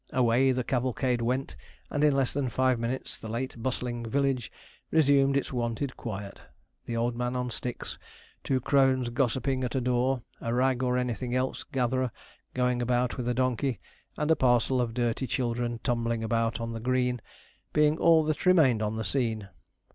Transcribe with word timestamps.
Away 0.11 0.51
the 0.51 0.63
cavalcade 0.63 1.21
went, 1.21 1.55
and 1.91 2.03
in 2.03 2.15
less 2.15 2.33
than 2.33 2.49
five 2.49 2.79
minutes 2.79 3.19
the 3.19 3.27
late 3.29 3.61
bustling 3.61 4.03
village 4.03 4.51
resumed 4.89 5.37
its 5.37 5.53
wonted 5.53 5.95
quiet; 5.95 6.41
the 6.85 6.97
old 6.97 7.15
man 7.15 7.35
on 7.35 7.51
sticks, 7.51 7.99
two 8.43 8.59
crones 8.61 9.11
gossiping 9.11 9.63
at 9.63 9.75
a 9.75 9.79
door, 9.81 10.23
a 10.41 10.55
rag 10.55 10.81
or 10.81 10.97
anything 10.97 11.35
else 11.35 11.63
gatherer 11.63 12.11
going 12.55 12.81
about 12.81 13.15
with 13.15 13.27
a 13.27 13.35
donkey, 13.35 13.79
and 14.17 14.31
a 14.31 14.35
parcel 14.35 14.81
of 14.81 14.95
dirty 14.95 15.27
children 15.27 15.79
tumbling 15.83 16.23
about 16.23 16.59
on 16.59 16.73
the 16.73 16.79
green, 16.79 17.21
being 17.71 17.99
all 17.99 18.23
that 18.23 18.47
remained 18.47 18.81
on 18.81 18.95
the 18.97 19.05
scene. 19.05 19.49